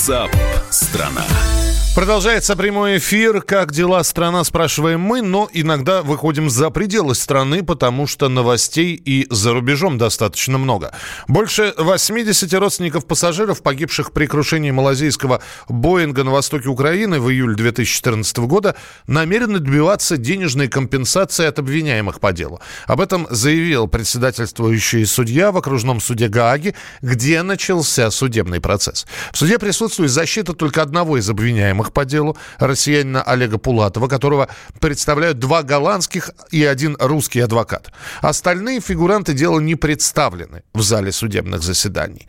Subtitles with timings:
[0.00, 0.32] WhatsApp
[0.70, 1.59] страна.
[1.92, 3.42] Продолжается прямой эфир.
[3.42, 9.26] Как дела страна, спрашиваем мы, но иногда выходим за пределы страны, потому что новостей и
[9.28, 10.92] за рубежом достаточно много.
[11.26, 18.38] Больше 80 родственников пассажиров, погибших при крушении малазийского Боинга на востоке Украины в июле 2014
[18.38, 18.76] года,
[19.08, 22.60] намерены добиваться денежной компенсации от обвиняемых по делу.
[22.86, 29.06] Об этом заявил председательствующий судья в окружном суде Гааги, где начался судебный процесс.
[29.32, 34.48] В суде присутствует защита только одного из обвиняемых обвиняемых по делу, россиянина Олега Пулатова, которого
[34.80, 37.90] представляют два голландских и один русский адвокат.
[38.22, 42.26] Остальные фигуранты дела не представлены в зале судебных заседаний.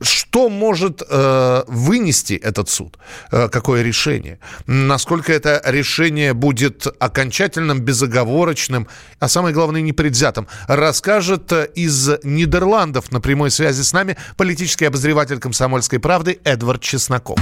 [0.00, 2.98] Что может э, вынести этот суд?
[3.32, 4.38] Э, какое решение?
[4.66, 8.86] Насколько это решение будет окончательным, безоговорочным,
[9.20, 10.46] а самое главное, непредвзятым?
[10.68, 17.38] Расскажет э, из Нидерландов на прямой связи с нами политический обозреватель «Комсомольской правды» Эдвард Чесноков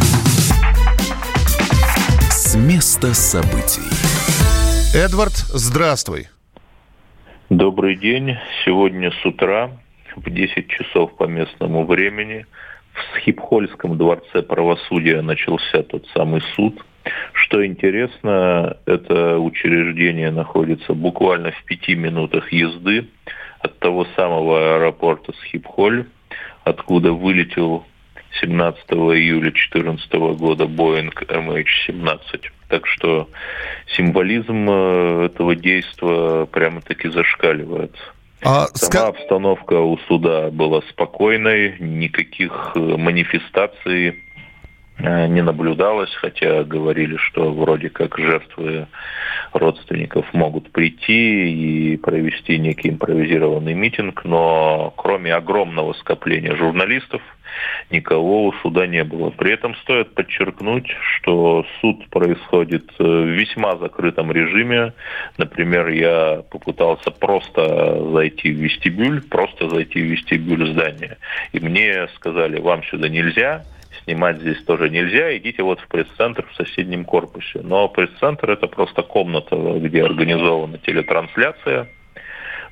[2.57, 3.83] места событий.
[4.97, 6.29] Эдвард, здравствуй.
[7.51, 8.37] Добрый день.
[8.65, 9.71] Сегодня с утра
[10.15, 12.47] в 10 часов по местному времени
[12.93, 16.85] в Схипхольском дворце правосудия начался тот самый суд.
[17.33, 23.09] Что интересно, это учреждение находится буквально в пяти минутах езды
[23.59, 26.07] от того самого аэропорта Схипхоль,
[26.63, 27.85] откуда вылетел
[28.41, 32.19] 17 июля 2014 года Боинг MH17.
[32.69, 33.29] Так что
[33.97, 37.95] символизм э, этого действия прямо-таки зашкаливает.
[38.43, 44.24] А Сама обстановка у суда была спокойной, никаких э, манифестаций
[44.99, 48.87] не наблюдалось, хотя говорили, что вроде как жертвы
[49.53, 57.23] родственников могут прийти и провести некий импровизированный митинг, но кроме огромного скопления журналистов,
[57.91, 59.31] никого у суда не было.
[59.31, 64.93] При этом стоит подчеркнуть, что суд происходит в весьма закрытом режиме.
[65.39, 71.19] Например, я попытался просто зайти в вестибюль, просто зайти в вестибюль здания.
[71.53, 73.65] И мне сказали, вам сюда нельзя,
[74.05, 77.61] снимать здесь тоже нельзя, идите вот в пресс-центр в соседнем корпусе.
[77.63, 81.89] Но пресс-центр это просто комната, где организована телетрансляция,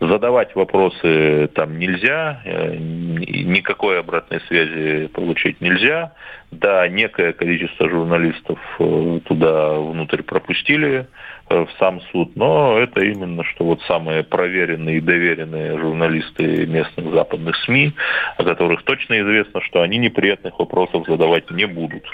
[0.02, 6.14] Задавать вопросы там нельзя, э, никакой обратной связи получить нельзя.
[6.52, 11.06] Да, некое количество журналистов э, туда внутрь пропустили,
[11.52, 17.12] Э, в сам суд, но это именно что вот самые проверенные и доверенные журналисты местных
[17.12, 17.92] западных СМИ,
[18.38, 22.04] о которых точно известно, что они неприятных вопросов задавать не будут.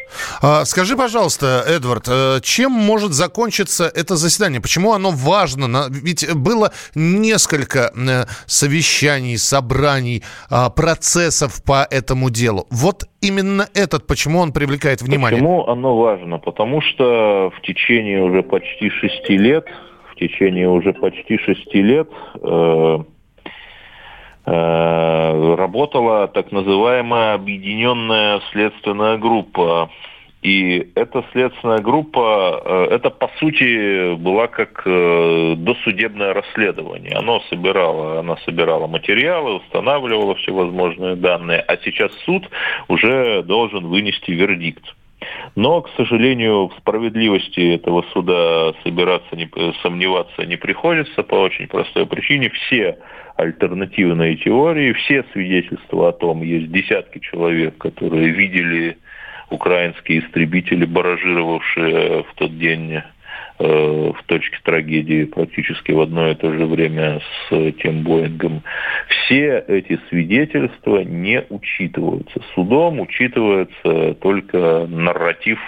[0.43, 4.60] А, скажи, пожалуйста, Эдвард, э, чем может закончиться это заседание?
[4.60, 5.87] Почему оно важно?
[5.91, 7.93] Ведь было несколько
[8.47, 12.66] совещаний, собраний, а, процессов по этому делу.
[12.71, 15.39] Вот именно этот, почему он привлекает внимание?
[15.41, 16.39] Почему оно важно?
[16.39, 19.67] Потому что в течение уже почти шести лет,
[20.11, 22.09] в течение уже почти шести лет
[22.41, 22.99] э,
[24.47, 29.91] э, работала так называемая объединенная следственная группа
[30.43, 37.16] и эта следственная группа, э, это по сути была как э, досудебное расследование.
[37.16, 42.48] Оно собирало, она собирала материалы, устанавливала всевозможные данные, а сейчас суд
[42.87, 44.84] уже должен вынести вердикт.
[45.56, 49.50] Но, к сожалению, в справедливости этого суда собираться, не,
[49.82, 52.50] сомневаться не приходится по очень простой причине.
[52.50, 52.98] Все
[53.37, 58.98] альтернативные теории, все свидетельства о том, есть десятки человек, которые видели
[59.50, 63.03] украинские истребители, баражировавшие в тот день э,
[63.59, 68.62] в точке трагедии практически в одно и то же время с тем Боингом.
[69.09, 72.41] Все эти свидетельства не учитываются.
[72.54, 75.59] Судом учитывается только нарратив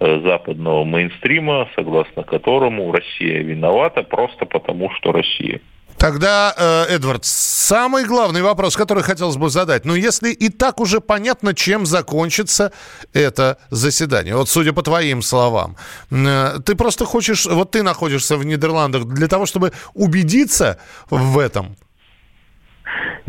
[0.00, 5.60] э, западного мейнстрима, согласно которому Россия виновата просто потому, что Россия.
[5.98, 9.84] Тогда, э, Эдвард, самый главный вопрос, который хотелось бы задать.
[9.84, 12.72] Ну, если и так уже понятно, чем закончится
[13.12, 15.76] это заседание, вот судя по твоим словам,
[16.10, 20.78] э, ты просто хочешь, вот ты находишься в Нидерландах для того, чтобы убедиться
[21.10, 21.76] в этом,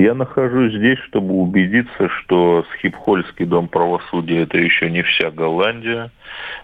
[0.07, 6.11] я нахожусь здесь, чтобы убедиться, что Схипхольский дом правосудия– это еще не вся Голландия.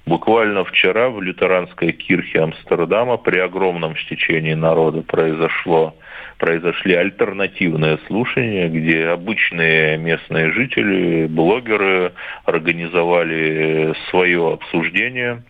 [0.05, 5.93] Буквально вчера в лютеранской кирхе Амстердама при огромном стечении народа произошло
[6.39, 12.13] произошли альтернативные слушания, где обычные местные жители, блогеры
[12.45, 15.43] организовали свое обсуждение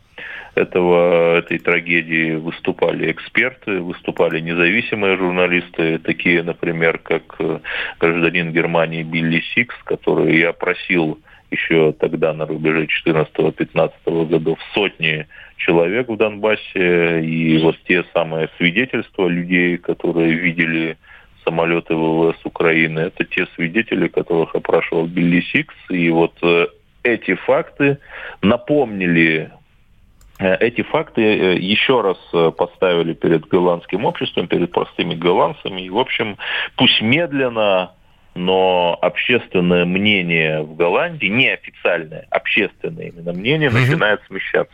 [0.55, 7.59] этого, этой трагедии выступали эксперты, выступали независимые журналисты, такие, например, как э,
[7.99, 15.27] гражданин Германии Билли Сикс, который я просил еще тогда на рубеже 14-15 годов сотни
[15.57, 20.97] человек в Донбассе, и вот те самые свидетельства людей, которые видели
[21.43, 26.67] самолеты ВВС Украины, это те свидетели, которых опрашивал Билли Сикс, и вот э,
[27.03, 27.97] эти факты
[28.41, 29.51] напомнили
[30.59, 32.17] эти факты э, еще раз
[32.55, 35.81] поставили перед голландским обществом, перед простыми голландцами.
[35.81, 36.37] И, в общем,
[36.75, 37.91] пусть медленно,
[38.35, 43.77] но общественное мнение в Голландии, неофициальное, общественное именно мнение, угу.
[43.77, 44.73] начинает смещаться.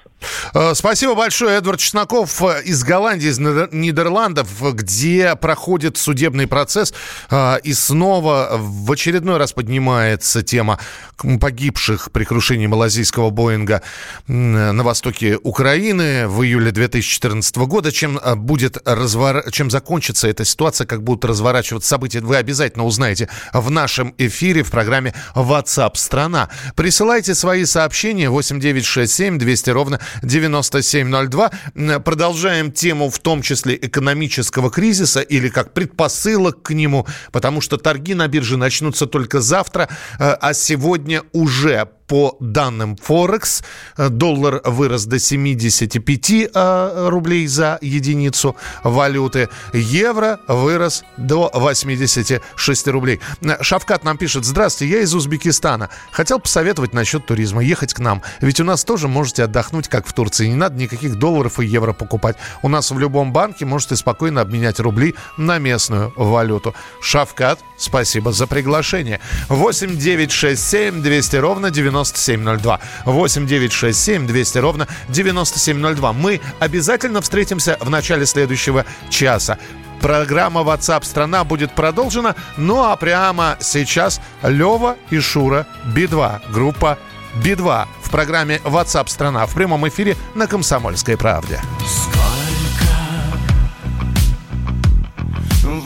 [0.54, 6.94] Э, спасибо большое, Эдвард Чесноков э, из Голландии, из Нидерландов, где проходит судебный процесс.
[7.30, 10.80] Э, и снова в очередной раз поднимается тема
[11.18, 13.82] погибших при крушении малазийского Боинга
[14.28, 17.92] на востоке Украины в июле 2014 года.
[17.92, 19.44] Чем, будет развор...
[19.52, 24.72] Чем закончится эта ситуация, как будут разворачиваться события, вы обязательно узнаете в нашем эфире в
[24.72, 26.50] программе WhatsApp страна.
[26.76, 31.52] Присылайте свои сообщения 8967 200 ровно 9702.
[32.00, 38.14] Продолжаем тему в том числе экономического кризиса или как предпосылок к нему, потому что торги
[38.14, 43.64] на бирже начнутся только завтра, э, а сегодня уже по данным Форекс.
[43.96, 49.48] Э, доллар вырос до 75 э, рублей за единицу валюты.
[49.74, 53.22] Евро вырос до 86 рублей.
[53.42, 55.90] Э, Шавкат нам пишет, здравствуйте, я из Узбекистана.
[56.12, 58.24] Хотел посоветовать насчет туризма, ехать к нам.
[58.42, 60.48] Ведь у нас тоже можете отдохнуть, как в Турции.
[60.48, 62.38] Не надо никаких долларов и евро покупать.
[62.64, 66.74] У нас в любом банке можете спокойно обменять рубли на местную валюту.
[67.02, 69.20] Шавкат, спасибо за приглашение.
[69.50, 72.80] 8 9 6 7 200 ровно 90 9702.
[73.06, 76.14] 8 967 200 ровно 9702.
[76.14, 79.58] Мы обязательно встретимся в начале следующего часа.
[80.02, 82.36] Программа WhatsApp страна будет продолжена.
[82.58, 86.52] Ну а прямо сейчас Лева и Шура Би-2.
[86.52, 86.98] Группа
[87.44, 91.60] Би-2 в программе WhatsApp страна в прямом эфире на Комсомольской правде.
[91.86, 92.30] Сколько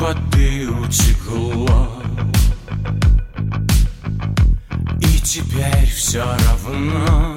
[0.04, 1.89] воды утекло
[5.33, 7.32] теперь все равно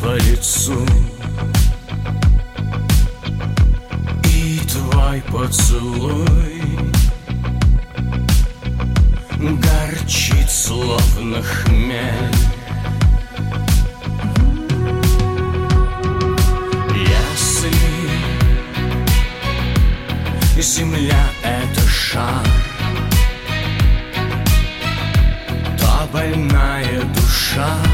[0.00, 0.86] по лицу.
[4.24, 6.62] И твой поцелуй
[9.38, 12.34] Горчит словно хмель.
[16.94, 17.74] Если
[20.62, 22.46] земля это шар.
[25.78, 27.93] То больная душа.